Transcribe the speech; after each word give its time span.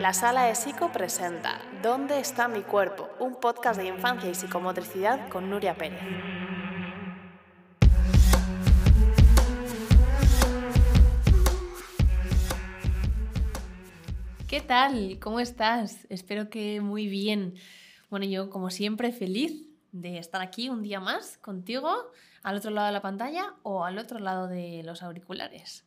La 0.00 0.14
Sala 0.14 0.44
de 0.44 0.54
Psico 0.54 0.90
presenta 0.90 1.60
¿Dónde 1.82 2.20
está 2.20 2.48
mi 2.48 2.62
cuerpo? 2.62 3.10
Un 3.18 3.34
podcast 3.34 3.78
de 3.78 3.86
infancia 3.86 4.30
y 4.30 4.34
psicomotricidad 4.34 5.28
con 5.28 5.50
Nuria 5.50 5.74
Pérez. 5.74 6.00
¿Qué 14.48 14.62
tal? 14.62 15.18
¿Cómo 15.20 15.38
estás? 15.38 16.06
Espero 16.08 16.48
que 16.48 16.80
muy 16.80 17.06
bien. 17.06 17.56
Bueno, 18.08 18.24
yo 18.24 18.48
como 18.48 18.70
siempre 18.70 19.12
feliz 19.12 19.66
de 19.92 20.16
estar 20.16 20.40
aquí 20.40 20.70
un 20.70 20.82
día 20.82 21.00
más 21.00 21.36
contigo, 21.36 22.10
al 22.42 22.56
otro 22.56 22.70
lado 22.70 22.86
de 22.86 22.94
la 22.94 23.02
pantalla 23.02 23.52
o 23.64 23.84
al 23.84 23.98
otro 23.98 24.18
lado 24.18 24.48
de 24.48 24.80
los 24.82 25.02
auriculares. 25.02 25.84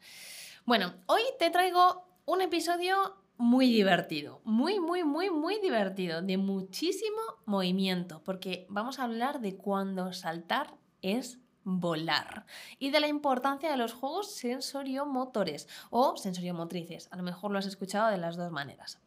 Bueno, 0.66 0.93
hoy 1.07 1.23
te 1.39 1.50
traigo 1.50 2.05
un 2.25 2.41
episodio 2.41 3.23
muy 3.38 3.68
divertido, 3.71 4.41
muy, 4.43 4.79
muy, 4.79 5.04
muy, 5.04 5.29
muy 5.29 5.59
divertido, 5.59 6.21
de 6.21 6.38
muchísimo 6.38 7.21
movimiento, 7.45 8.21
porque 8.23 8.66
vamos 8.70 8.99
a 8.99 9.03
hablar 9.03 9.41
de 9.41 9.55
cuando 9.55 10.13
saltar 10.13 10.75
es 11.02 11.39
volar 11.63 12.45
y 12.77 12.91
de 12.91 12.99
la 12.99 13.08
importancia 13.08 13.72
de 13.72 13.77
los 13.77 13.94
juegos 13.94 14.35
sensoriomotores 14.35 15.67
o 15.89 16.17
sensoriomotrices. 16.17 17.08
A 17.11 17.17
lo 17.17 17.23
mejor 17.23 17.52
lo 17.52 17.59
has 17.59 17.66
escuchado 17.66 18.09
de 18.09 18.17
las 18.17 18.35
dos 18.35 18.52
maneras. 18.52 18.99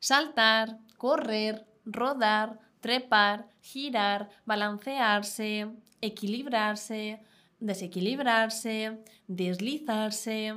Saltar, 0.00 0.78
correr, 0.96 1.66
rodar, 1.84 2.58
trepar, 2.80 3.48
girar, 3.60 4.30
balancearse, 4.46 5.68
equilibrarse, 6.00 7.22
desequilibrarse, 7.60 9.02
deslizarse. 9.26 10.54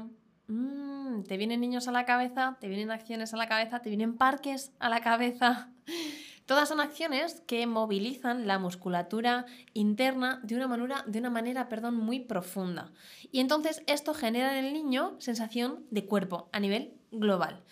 Mm, 0.52 1.24
te 1.24 1.38
vienen 1.38 1.62
niños 1.62 1.88
a 1.88 1.94
la 1.94 2.04
cabeza, 2.04 2.58
te 2.60 2.68
vienen 2.68 2.92
acciones 2.92 3.34
a 3.34 3.38
la 3.38 3.48
cabeza, 3.48 3.80
te 3.82 3.88
vienen 3.88 4.18
parques 4.18 4.74
a 4.80 4.90
la 4.90 5.00
cabeza. 5.00 5.70
Todas 6.46 6.68
son 6.68 6.82
acciones 6.82 7.42
que 7.48 7.66
movilizan 7.68 8.48
la 8.48 8.60
musculatura 8.60 9.46
interna 9.74 10.42
de 10.44 10.58
una 10.58 10.68
manera, 10.68 11.06
de 11.08 11.20
una 11.20 11.30
manera 11.30 11.70
perdón, 11.70 11.96
muy 11.96 12.20
profunda. 12.20 12.92
Y 13.32 13.40
entonces 13.40 13.82
esto 13.88 14.14
genera 14.14 14.60
en 14.60 14.66
el 14.66 14.74
niño 14.74 15.16
sensación 15.20 15.86
de 15.90 16.06
cuerpo 16.06 16.50
a 16.52 16.60
nivel 16.60 16.96
global. 17.12 17.64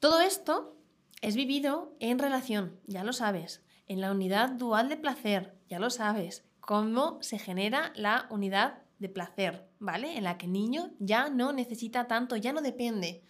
Todo 0.00 0.20
esto 0.20 0.76
es 1.22 1.34
vivido 1.34 1.96
en 1.98 2.18
relación, 2.18 2.78
ya 2.86 3.04
lo 3.04 3.14
sabes, 3.14 3.64
en 3.86 4.02
la 4.02 4.10
unidad 4.10 4.50
dual 4.50 4.90
de 4.90 4.98
placer, 4.98 5.54
ya 5.70 5.78
lo 5.78 5.88
sabes, 5.88 6.44
cómo 6.60 7.22
se 7.22 7.38
genera 7.38 7.92
la 7.96 8.26
unidad 8.28 8.82
de 9.00 9.08
placer, 9.08 9.68
¿vale? 9.80 10.16
En 10.16 10.24
la 10.24 10.38
que 10.38 10.46
el 10.46 10.52
niño 10.52 10.92
ya 11.00 11.28
no 11.28 11.52
necesita 11.52 12.06
tanto, 12.06 12.36
ya 12.36 12.52
no 12.52 12.60
depende, 12.60 13.24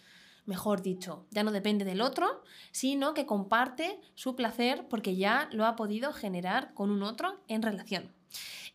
mejor 0.45 0.81
dicho, 0.81 1.25
ya 1.31 1.43
no 1.43 1.51
depende 1.51 1.85
del 1.85 2.01
otro, 2.01 2.43
sino 2.71 3.13
que 3.13 3.25
comparte 3.25 3.99
su 4.13 4.35
placer 4.35 4.87
porque 4.89 5.15
ya 5.15 5.49
lo 5.51 5.65
ha 5.65 5.75
podido 5.75 6.13
generar 6.13 6.73
con 6.73 6.91
un 6.91 7.01
otro 7.03 7.41
en 7.47 7.61
relación. 7.61 8.13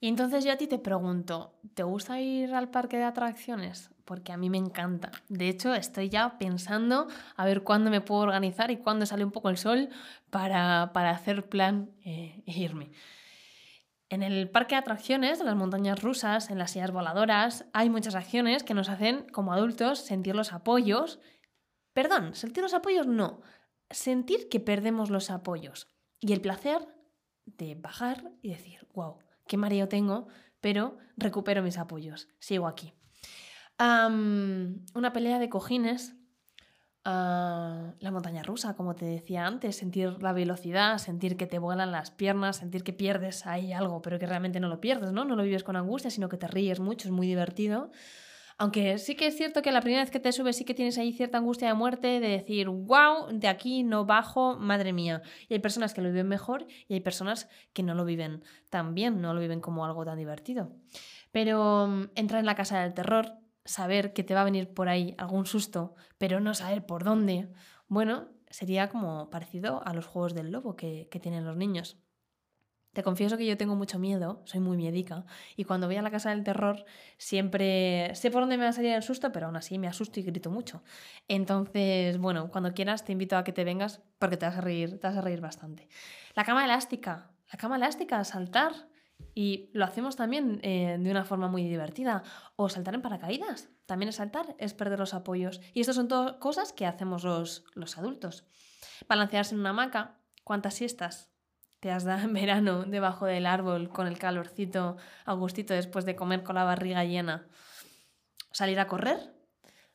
Y 0.00 0.08
entonces 0.08 0.44
yo 0.44 0.52
a 0.52 0.56
ti 0.56 0.66
te 0.66 0.78
pregunto, 0.78 1.54
¿te 1.74 1.82
gusta 1.82 2.20
ir 2.20 2.54
al 2.54 2.70
parque 2.70 2.96
de 2.96 3.04
atracciones? 3.04 3.90
Porque 4.04 4.32
a 4.32 4.36
mí 4.36 4.50
me 4.50 4.58
encanta. 4.58 5.10
De 5.28 5.48
hecho, 5.48 5.74
estoy 5.74 6.10
ya 6.10 6.38
pensando 6.38 7.08
a 7.36 7.44
ver 7.44 7.62
cuándo 7.62 7.90
me 7.90 8.00
puedo 8.00 8.22
organizar 8.22 8.70
y 8.70 8.76
cuándo 8.76 9.06
sale 9.06 9.24
un 9.24 9.32
poco 9.32 9.48
el 9.48 9.56
sol 9.56 9.88
para, 10.30 10.82
hacer 11.10 11.48
plan 11.48 11.90
eh, 12.04 12.42
e 12.46 12.58
irme. 12.58 12.90
En 14.08 14.22
el 14.22 14.48
parque 14.48 14.76
de 14.76 14.80
atracciones, 14.80 15.40
en 15.40 15.46
las 15.46 15.56
montañas 15.56 16.02
rusas, 16.02 16.50
en 16.50 16.58
las 16.58 16.70
sillas 16.70 16.92
voladoras, 16.92 17.66
hay 17.72 17.90
muchas 17.90 18.14
acciones 18.14 18.62
que 18.62 18.74
nos 18.74 18.88
hacen 18.88 19.26
como 19.32 19.52
adultos 19.52 19.98
sentir 19.98 20.36
los 20.36 20.52
apoyos. 20.52 21.18
Perdón, 21.92 22.34
sentir 22.34 22.62
los 22.62 22.74
apoyos 22.74 23.06
no, 23.06 23.40
sentir 23.90 24.48
que 24.48 24.60
perdemos 24.60 25.10
los 25.10 25.30
apoyos 25.30 25.88
y 26.20 26.32
el 26.32 26.40
placer 26.40 26.86
de 27.46 27.74
bajar 27.74 28.32
y 28.42 28.50
decir, 28.50 28.86
wow, 28.94 29.18
qué 29.46 29.56
mareo 29.56 29.88
tengo, 29.88 30.28
pero 30.60 30.98
recupero 31.16 31.62
mis 31.62 31.78
apoyos, 31.78 32.28
sigo 32.38 32.66
aquí. 32.66 32.92
una 33.78 35.12
pelea 35.12 35.38
de 35.38 35.48
cojines 35.48 36.14
la 38.06 38.12
montaña 38.12 38.42
rusa, 38.42 38.74
como 38.74 38.94
te 38.94 39.04
decía 39.04 39.46
antes, 39.46 39.76
sentir 39.76 40.22
la 40.22 40.32
velocidad, 40.32 40.98
sentir 40.98 41.36
que 41.36 41.46
te 41.46 41.58
vuelan 41.58 41.92
las 41.92 42.10
piernas, 42.10 42.56
sentir 42.56 42.84
que 42.84 42.92
pierdes 42.92 43.46
ahí 43.46 43.72
algo, 43.72 44.00
pero 44.00 44.18
que 44.18 44.26
realmente 44.26 44.60
no 44.60 44.68
lo 44.68 44.80
pierdes, 44.80 45.12
¿no? 45.12 45.24
No 45.24 45.36
lo 45.36 45.42
vives 45.42 45.64
con 45.64 45.76
angustia, 45.76 46.10
sino 46.10 46.28
que 46.28 46.36
te 46.36 46.46
ríes 46.46 46.80
mucho, 46.80 47.08
es 47.08 47.12
muy 47.12 47.26
divertido. 47.26 47.90
Aunque 48.58 48.96
sí 48.98 49.16
que 49.16 49.26
es 49.26 49.36
cierto 49.36 49.60
que 49.60 49.70
la 49.70 49.82
primera 49.82 50.02
vez 50.02 50.10
que 50.10 50.20
te 50.20 50.32
subes 50.32 50.56
sí 50.56 50.64
que 50.64 50.72
tienes 50.72 50.96
ahí 50.96 51.12
cierta 51.12 51.36
angustia 51.36 51.68
de 51.68 51.74
muerte, 51.74 52.20
de 52.20 52.28
decir, 52.28 52.68
wow, 52.68 53.26
de 53.30 53.48
aquí 53.48 53.82
no 53.82 54.06
bajo, 54.06 54.56
madre 54.56 54.94
mía. 54.94 55.20
Y 55.48 55.54
hay 55.54 55.60
personas 55.60 55.92
que 55.92 56.00
lo 56.00 56.08
viven 56.08 56.28
mejor 56.28 56.66
y 56.88 56.94
hay 56.94 57.00
personas 57.00 57.50
que 57.74 57.82
no 57.82 57.94
lo 57.94 58.06
viven 58.06 58.42
tan 58.70 58.94
bien, 58.94 59.20
no 59.20 59.34
lo 59.34 59.40
viven 59.40 59.60
como 59.60 59.84
algo 59.84 60.06
tan 60.06 60.16
divertido. 60.16 60.72
Pero 61.32 61.86
mm, 61.86 62.10
entrar 62.14 62.40
en 62.40 62.46
la 62.46 62.54
casa 62.54 62.80
del 62.80 62.94
terror 62.94 63.34
saber 63.66 64.12
que 64.12 64.24
te 64.24 64.34
va 64.34 64.40
a 64.40 64.44
venir 64.44 64.72
por 64.72 64.88
ahí 64.88 65.14
algún 65.18 65.44
susto, 65.44 65.94
pero 66.18 66.40
no 66.40 66.54
saber 66.54 66.86
por 66.86 67.04
dónde, 67.04 67.48
bueno, 67.88 68.28
sería 68.50 68.88
como 68.88 69.30
parecido 69.30 69.86
a 69.86 69.94
los 69.94 70.06
juegos 70.06 70.34
del 70.34 70.50
lobo 70.50 70.76
que, 70.76 71.08
tienen 71.20 71.44
los 71.44 71.56
niños. 71.56 71.98
Te 72.92 73.02
confieso 73.02 73.36
que 73.36 73.44
yo 73.44 73.58
tengo 73.58 73.76
mucho 73.76 73.98
miedo, 73.98 74.40
soy 74.46 74.60
muy 74.60 74.78
miedica, 74.78 75.26
y 75.54 75.64
cuando 75.64 75.86
voy 75.86 75.96
a 75.96 76.02
la 76.02 76.10
casa 76.10 76.30
del 76.30 76.44
terror 76.44 76.86
siempre 77.18 78.14
sé 78.14 78.30
por 78.30 78.40
dónde 78.40 78.56
me 78.56 78.64
va 78.64 78.70
a 78.70 78.72
salir 78.72 78.92
el 78.92 79.02
susto, 79.02 79.32
pero 79.32 79.46
aún 79.46 79.56
así 79.56 79.78
me 79.78 79.86
asusto 79.86 80.18
y 80.18 80.22
grito 80.22 80.50
mucho. 80.50 80.82
Entonces, 81.28 82.16
bueno, 82.16 82.50
cuando 82.50 82.72
quieras 82.72 83.04
te 83.04 83.12
invito 83.12 83.36
a 83.36 83.44
que 83.44 83.52
te 83.52 83.64
vengas 83.64 84.00
porque 84.18 84.38
te 84.38 84.46
vas 84.46 84.56
a 84.56 84.62
reír, 84.62 84.98
te 84.98 85.06
vas 85.06 85.16
a 85.16 85.20
reír 85.20 85.42
bastante. 85.42 85.88
La 86.34 86.44
cama 86.44 86.64
elástica, 86.64 87.30
la 87.52 87.58
cama 87.58 87.76
elástica, 87.76 88.24
saltar, 88.24 88.72
y 89.38 89.68
lo 89.74 89.84
hacemos 89.84 90.16
también 90.16 90.60
eh, 90.62 90.96
de 90.98 91.10
una 91.10 91.26
forma 91.26 91.48
muy 91.48 91.62
divertida. 91.62 92.22
O 92.56 92.70
saltar 92.70 92.94
en 92.94 93.02
paracaídas. 93.02 93.68
También 93.84 94.08
es 94.08 94.16
saltar, 94.16 94.56
es 94.58 94.72
perder 94.72 94.98
los 94.98 95.12
apoyos. 95.12 95.60
Y 95.74 95.80
estas 95.80 95.96
son 95.96 96.08
todas 96.08 96.36
cosas 96.36 96.72
que 96.72 96.86
hacemos 96.86 97.22
los, 97.22 97.64
los 97.74 97.98
adultos. 97.98 98.46
Balancearse 99.08 99.54
en 99.54 99.60
una 99.60 99.70
hamaca. 99.70 100.18
¿Cuántas 100.42 100.72
siestas 100.72 101.30
te 101.80 101.90
has 101.90 102.04
dado 102.04 102.22
en 102.22 102.32
verano 102.32 102.84
debajo 102.84 103.26
del 103.26 103.44
árbol 103.44 103.90
con 103.90 104.06
el 104.06 104.18
calorcito 104.18 104.96
a 105.26 105.34
gustito 105.34 105.74
después 105.74 106.06
de 106.06 106.16
comer 106.16 106.42
con 106.42 106.54
la 106.54 106.64
barriga 106.64 107.04
llena? 107.04 107.46
Salir 108.52 108.80
a 108.80 108.86
correr, 108.86 109.34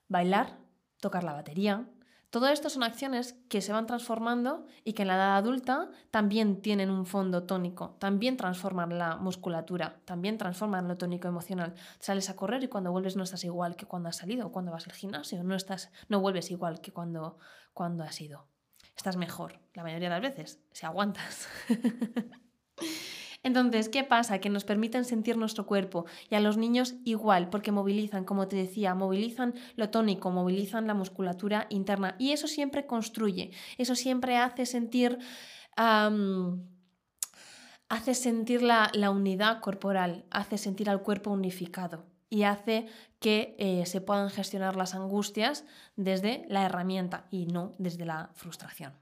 bailar, 0.07 0.59
tocar 0.99 1.23
la 1.23 1.33
batería, 1.33 1.87
todo 2.31 2.47
esto 2.47 2.69
son 2.69 2.83
acciones 2.83 3.35
que 3.49 3.59
se 3.59 3.73
van 3.73 3.85
transformando 3.85 4.65
y 4.85 4.93
que 4.93 5.01
en 5.01 5.09
la 5.09 5.15
edad 5.15 5.35
adulta 5.35 5.91
también 6.11 6.61
tienen 6.61 6.89
un 6.89 7.05
fondo 7.05 7.43
tónico, 7.43 7.97
también 7.99 8.37
transforman 8.37 8.97
la 8.97 9.17
musculatura, 9.17 9.99
también 10.05 10.37
transforman 10.37 10.87
lo 10.87 10.97
tónico 10.97 11.27
emocional. 11.27 11.75
Sales 11.99 12.29
a 12.29 12.37
correr 12.37 12.63
y 12.63 12.69
cuando 12.69 12.89
vuelves 12.89 13.17
no 13.17 13.23
estás 13.23 13.43
igual 13.43 13.75
que 13.75 13.85
cuando 13.85 14.07
has 14.07 14.15
salido, 14.15 14.49
cuando 14.53 14.71
vas 14.71 14.87
al 14.87 14.93
gimnasio, 14.93 15.43
no, 15.43 15.55
estás, 15.55 15.91
no 16.07 16.21
vuelves 16.21 16.51
igual 16.51 16.79
que 16.79 16.93
cuando, 16.93 17.37
cuando 17.73 18.05
has 18.05 18.21
ido. 18.21 18.47
Estás 18.95 19.17
mejor, 19.17 19.59
la 19.73 19.83
mayoría 19.83 20.07
de 20.09 20.21
las 20.21 20.21
veces, 20.21 20.63
si 20.71 20.85
aguantas. 20.85 21.49
Entonces, 23.43 23.89
¿qué 23.89 24.03
pasa? 24.03 24.39
Que 24.39 24.49
nos 24.49 24.65
permiten 24.65 25.03
sentir 25.03 25.35
nuestro 25.37 25.65
cuerpo 25.65 26.05
y 26.29 26.35
a 26.35 26.39
los 26.39 26.57
niños 26.57 26.95
igual, 27.05 27.49
porque 27.49 27.71
movilizan, 27.71 28.23
como 28.23 28.47
te 28.47 28.55
decía, 28.55 28.93
movilizan 28.93 29.55
lo 29.75 29.89
tónico, 29.89 30.29
movilizan 30.29 30.85
la 30.85 30.93
musculatura 30.93 31.65
interna 31.69 32.15
y 32.19 32.31
eso 32.31 32.47
siempre 32.47 32.85
construye, 32.85 33.51
eso 33.77 33.95
siempre 33.95 34.37
hace 34.37 34.65
sentir... 34.65 35.17
hace 37.89 38.13
sentir 38.13 38.61
la, 38.61 39.09
unidad 39.09 39.59
corporal, 39.59 40.23
hace 40.29 40.57
sentir 40.57 40.89
al 40.89 41.01
cuerpo 41.01 41.31
unificado 41.31 42.05
y 42.29 42.43
hace 42.43 42.87
que 43.19 43.55
eh, 43.59 43.85
se 43.85 44.01
puedan 44.01 44.29
gestionar 44.29 44.75
las 44.75 44.95
angustias 44.95 45.65
desde 45.97 46.45
la 46.47 46.65
herramienta 46.65 47.25
y 47.31 47.47
no 47.47 47.73
desde 47.77 48.05
la 48.05 48.29
frustración. 48.33 48.93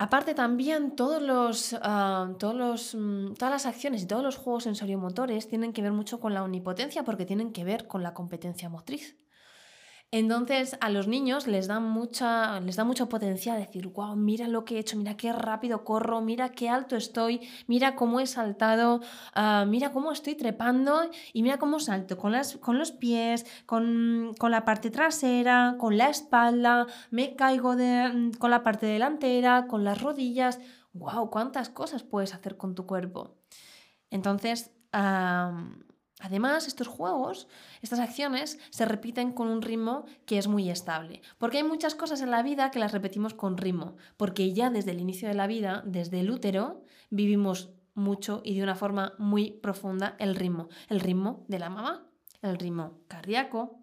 Aparte 0.00 0.32
también 0.34 0.96
todos 0.96 1.20
los, 1.20 1.76
ah, 1.82 2.32
todos 2.38 2.54
los, 2.54 2.94
mm, 2.94 3.34
todas 3.34 3.52
las 3.52 3.66
acciones 3.66 4.02
y 4.02 4.06
todos 4.06 4.22
los 4.22 4.36
juegos 4.38 4.64
sensoriomotores 4.64 5.46
tienen 5.46 5.74
que 5.74 5.82
ver 5.82 5.92
mucho 5.92 6.20
con 6.20 6.32
la 6.32 6.42
omnipotencia 6.42 7.04
porque 7.04 7.26
tienen 7.26 7.52
que 7.52 7.64
ver 7.64 7.86
con 7.86 8.02
la 8.02 8.14
competencia 8.14 8.70
motriz. 8.70 9.18
Entonces 10.12 10.76
a 10.80 10.90
los 10.90 11.06
niños 11.06 11.46
les 11.46 11.68
da, 11.68 11.78
mucha, 11.78 12.58
les 12.60 12.74
da 12.74 12.82
mucho 12.82 13.08
potencial 13.08 13.60
decir, 13.60 13.86
wow, 13.86 14.16
mira 14.16 14.48
lo 14.48 14.64
que 14.64 14.74
he 14.74 14.78
hecho, 14.80 14.96
mira 14.96 15.16
qué 15.16 15.32
rápido 15.32 15.84
corro, 15.84 16.20
mira 16.20 16.48
qué 16.48 16.68
alto 16.68 16.96
estoy, 16.96 17.48
mira 17.68 17.94
cómo 17.94 18.18
he 18.18 18.26
saltado, 18.26 19.00
ah, 19.34 19.64
mira 19.68 19.92
cómo 19.92 20.10
estoy 20.10 20.34
trepando 20.34 21.02
y 21.32 21.44
mira 21.44 21.58
cómo 21.58 21.78
salto 21.78 22.18
con, 22.18 22.32
las, 22.32 22.56
con 22.56 22.76
los 22.76 22.90
pies, 22.90 23.46
con, 23.66 24.34
la 24.40 24.64
parte 24.64 24.90
trasera, 24.90 25.76
con 25.78 25.96
la 25.96 26.08
espalda, 26.08 26.88
me 27.12 27.36
caigo 27.36 27.76
de, 27.76 28.32
con 28.40 28.50
la 28.50 28.64
parte 28.64 28.86
delantera, 28.86 29.68
con 29.68 29.84
las 29.84 30.00
rodillas. 30.02 30.58
¡Wow! 30.92 31.30
¿Cuántas 31.30 31.68
cosas 31.68 32.02
puedes 32.02 32.34
hacer 32.34 32.56
con 32.56 32.74
tu 32.74 32.84
cuerpo? 32.84 33.36
Entonces, 34.10 34.72
Además, 36.20 36.66
estos 36.66 36.86
juegos, 36.86 37.48
estas 37.82 37.98
acciones, 37.98 38.58
se 38.70 38.84
repiten 38.84 39.32
con 39.32 39.48
un 39.48 39.62
ritmo 39.62 40.04
que 40.26 40.38
es 40.38 40.48
muy 40.48 40.70
estable. 40.70 41.22
Porque 41.38 41.58
hay 41.58 41.64
muchas 41.64 41.94
cosas 41.94 42.20
en 42.20 42.30
la 42.30 42.42
vida 42.42 42.70
que 42.70 42.78
las 42.78 42.92
repetimos 42.92 43.34
con 43.34 43.56
ritmo. 43.56 43.96
Porque 44.16 44.52
ya 44.52 44.70
desde 44.70 44.90
el 44.90 45.00
inicio 45.00 45.28
de 45.28 45.34
la 45.34 45.46
vida, 45.46 45.82
desde 45.86 46.20
el 46.20 46.30
útero, 46.30 46.84
vivimos 47.08 47.70
mucho 47.94 48.42
y 48.44 48.56
de 48.56 48.62
una 48.62 48.74
forma 48.74 49.14
muy 49.18 49.50
profunda 49.50 50.16
el 50.18 50.36
ritmo. 50.36 50.68
El 50.88 51.00
ritmo 51.00 51.44
de 51.48 51.58
la 51.58 51.70
mamá, 51.70 52.06
el 52.42 52.58
ritmo 52.58 53.00
cardíaco, 53.08 53.80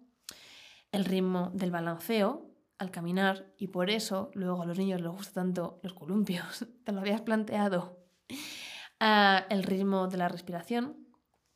el 0.92 1.04
ritmo 1.04 1.50
del 1.54 1.70
balanceo 1.70 2.50
al 2.78 2.90
caminar. 2.90 3.52
Y 3.58 3.68
por 3.68 3.90
eso 3.90 4.30
luego 4.34 4.62
a 4.62 4.66
los 4.66 4.78
niños 4.78 5.00
les 5.00 5.10
gusta 5.10 5.40
tanto 5.40 5.80
los 5.82 5.94
columpios. 5.94 6.66
Te 6.84 6.92
lo 6.92 7.00
habías 7.00 7.20
planteado. 7.22 7.98
Ah, 9.00 9.44
el 9.48 9.62
ritmo 9.62 10.08
de 10.08 10.18
la 10.18 10.28
respiración 10.28 11.07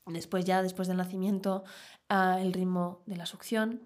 Después 0.06 0.44
ya, 0.44 0.62
después 0.62 0.88
del 0.88 0.96
nacimiento, 0.96 1.64
ah, 2.08 2.38
el 2.40 2.52
ritmo 2.52 3.02
de 3.06 3.16
la 3.16 3.26
succión, 3.26 3.82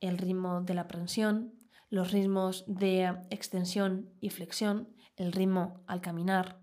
el 0.00 0.18
ritmo 0.18 0.60
de 0.60 0.74
la 0.74 0.88
prensión, 0.88 1.54
los 1.90 2.12
ritmos 2.12 2.64
de 2.66 3.06
extensión 3.30 4.10
y 4.20 4.30
flexión, 4.30 4.88
el 5.16 5.32
ritmo 5.32 5.82
al 5.86 6.00
caminar. 6.00 6.60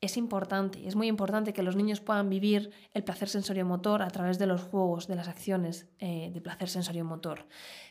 Es 0.00 0.16
importante, 0.16 0.86
es 0.86 0.96
muy 0.96 1.06
importante 1.06 1.52
que 1.52 1.62
los 1.62 1.76
niños 1.76 2.00
puedan 2.00 2.28
vivir 2.28 2.72
el 2.92 3.04
placer 3.04 3.28
sensorio-motor 3.28 4.02
a 4.02 4.10
través 4.10 4.38
de 4.38 4.46
los 4.46 4.62
juegos, 4.62 5.06
de 5.06 5.16
las 5.16 5.28
acciones 5.28 5.88
eh, 5.98 6.30
de 6.32 6.40
placer 6.40 6.68
sensorio-motor, 6.68 7.46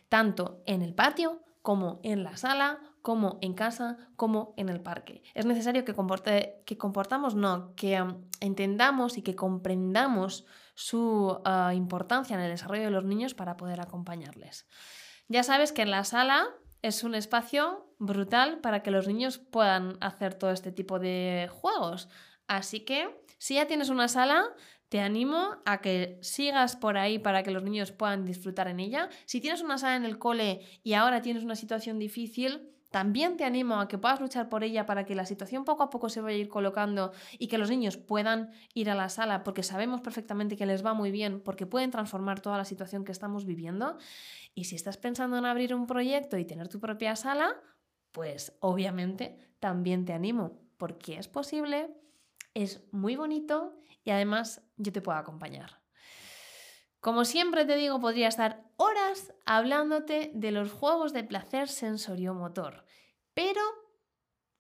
tanto 0.10 0.62
en 0.66 0.82
el 0.82 0.94
patio 0.94 1.42
como 1.62 2.02
en 2.04 2.24
la 2.24 2.38
sala, 2.38 2.80
como 3.02 3.40
en 3.42 3.54
casa, 3.54 3.98
como 4.16 4.54
en 4.58 4.70
el 4.70 4.82
parque. 4.82 5.24
Es 5.34 5.46
necesario 5.46 5.86
que, 5.86 5.94
comporte, 5.94 6.62
que 6.66 6.78
comportamos, 6.78 7.36
no, 7.36 7.74
que 7.76 8.04
entendamos 8.40 9.18
y 9.18 9.22
que 9.22 9.36
comprendamos 9.36 10.46
su 10.76 11.40
uh, 11.46 11.72
importancia 11.72 12.36
en 12.36 12.42
el 12.42 12.52
desarrollo 12.52 12.84
de 12.84 12.92
los 12.92 13.06
niños 13.06 13.34
para 13.34 13.58
poder 13.58 13.82
acompañarles. 13.82 14.68
Ya 15.28 15.44
sabes 15.44 15.72
que 15.72 15.84
en 15.84 15.92
la 15.92 16.04
sala 16.04 16.48
es 16.82 17.04
un 17.04 17.16
espacio 17.16 17.94
brutal 18.00 18.60
para 18.60 18.82
que 18.82 18.92
los 18.92 19.08
niños 19.08 19.38
puedan 19.38 19.98
hacer 20.02 20.34
todo 20.34 20.52
este 20.52 20.72
tipo 20.72 21.00
de 21.00 21.50
juegos. 21.52 22.10
Así 22.48 22.82
que 22.82 23.24
si 23.38 23.56
ya 23.56 23.68
tienes 23.68 23.90
una 23.90 24.08
sala, 24.08 24.46
te 24.90 25.00
animo 25.00 25.56
a 25.66 25.80
que 25.80 26.20
sigas 26.22 26.76
por 26.76 26.98
ahí 26.98 27.18
para 27.18 27.44
que 27.44 27.52
los 27.52 27.64
niños 27.64 27.92
puedan 27.92 28.26
disfrutar 28.26 28.68
en 28.68 28.80
ella. 28.80 29.10
Si 29.26 29.40
tienes 29.40 29.62
una 29.62 29.78
sala 29.78 29.96
en 29.96 30.06
el 30.06 30.20
cole 30.20 30.62
y 30.84 30.94
ahora 30.94 31.22
tienes 31.22 31.44
una 31.44 31.56
situación 31.56 31.98
difícil, 31.98 32.70
también 32.92 33.38
te 33.38 33.46
animo 33.46 33.80
a 33.80 33.88
que 33.88 33.98
puedas 33.98 34.20
luchar 34.20 34.50
por 34.50 34.66
ella 34.66 34.86
para 34.86 35.06
que 35.06 35.16
la 35.16 35.26
situación 35.26 35.64
poco 35.64 35.82
a 35.82 35.90
poco 35.90 36.10
se 36.10 36.20
vaya 36.20 36.36
a 36.36 36.40
ir 36.40 36.50
colocando 36.50 37.14
y 37.40 37.48
que 37.48 37.58
los 37.58 37.70
niños 37.70 37.96
puedan 37.96 38.52
ir 38.74 38.90
a 38.90 38.96
la 38.96 39.08
sala 39.08 39.44
porque 39.44 39.64
sabemos 39.64 40.02
perfectamente 40.02 40.58
que 40.58 40.66
les 40.66 40.86
va 40.86 40.94
muy 40.94 41.10
bien, 41.10 41.40
porque 41.42 41.66
pueden 41.66 41.90
transformar 41.90 42.42
toda 42.42 42.58
la 42.58 42.66
situación 42.66 43.06
que 43.06 43.14
estamos 43.14 43.46
viviendo. 43.46 43.98
Y 44.54 44.66
si 44.66 44.76
estás 44.76 44.98
pensando 44.98 45.38
en 45.38 45.46
abrir 45.46 45.74
un 45.74 45.88
proyecto 45.88 46.38
y 46.38 46.44
tener 46.44 46.68
tu 46.68 46.82
propia 46.82 47.16
sala, 47.16 47.56
pues 48.12 48.58
obviamente 48.60 49.56
también 49.62 50.04
te 50.04 50.12
animo, 50.12 50.60
porque 50.78 51.18
es 51.18 51.30
posible, 51.30 51.96
es 52.54 52.84
muy 52.92 53.16
bonito 53.16 53.74
y 54.04 54.10
además 54.10 54.62
yo 54.76 54.92
te 54.92 55.02
puedo 55.02 55.18
acompañar. 55.18 55.81
Como 57.02 57.26
siempre 57.26 57.66
te 57.66 57.78
digo, 57.78 58.00
podría 58.00 58.28
estar 58.28 58.64
horas 58.78 59.34
hablándote 59.48 60.30
de 60.36 60.52
los 60.52 60.72
juegos 60.72 61.14
de 61.14 61.24
placer 61.24 61.68
sensorio-motor, 61.68 62.86
pero 63.34 63.62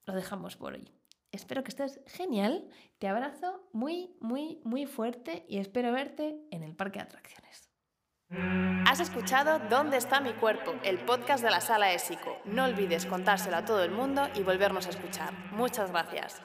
lo 0.05 0.15
dejamos 0.15 0.57
por 0.57 0.73
hoy. 0.73 0.91
Espero 1.31 1.63
que 1.63 1.69
estés 1.69 2.01
genial, 2.07 2.67
te 2.97 3.07
abrazo 3.07 3.69
muy, 3.73 4.17
muy, 4.19 4.59
muy 4.63 4.87
fuerte 4.87 5.45
y 5.47 5.59
espero 5.59 5.91
verte 5.91 6.35
en 6.49 6.63
el 6.63 6.75
parque 6.75 6.97
de 6.97 7.05
atracciones. 7.05 7.69
Has 8.87 8.99
escuchado 8.99 9.59
¿Dónde 9.69 9.97
está 9.97 10.19
mi 10.19 10.33
cuerpo? 10.33 10.73
El 10.83 10.97
podcast 11.05 11.43
de 11.43 11.51
la 11.51 11.61
sala 11.61 11.93
ESICO. 11.93 12.39
No 12.45 12.65
olvides 12.65 13.05
contárselo 13.05 13.57
a 13.57 13.65
todo 13.65 13.83
el 13.83 13.91
mundo 13.91 14.27
y 14.33 14.41
volvernos 14.41 14.87
a 14.87 14.89
escuchar. 14.89 15.31
Muchas 15.51 15.91
gracias. 15.91 16.41